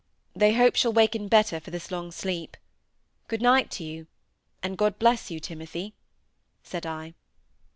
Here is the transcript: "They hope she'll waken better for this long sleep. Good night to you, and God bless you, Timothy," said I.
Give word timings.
"They 0.35 0.55
hope 0.55 0.75
she'll 0.75 0.91
waken 0.91 1.27
better 1.27 1.59
for 1.59 1.69
this 1.69 1.91
long 1.91 2.11
sleep. 2.11 2.57
Good 3.27 3.39
night 3.39 3.69
to 3.73 3.83
you, 3.83 4.07
and 4.63 4.75
God 4.75 4.97
bless 4.97 5.29
you, 5.29 5.39
Timothy," 5.39 5.93
said 6.63 6.87
I. 6.87 7.13